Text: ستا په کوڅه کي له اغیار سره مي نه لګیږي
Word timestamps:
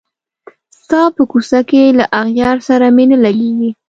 ستا 0.79 1.01
په 1.15 1.23
کوڅه 1.31 1.59
کي 1.69 1.81
له 1.97 2.05
اغیار 2.21 2.57
سره 2.69 2.85
مي 2.95 3.05
نه 3.11 3.17
لګیږي 3.25 3.69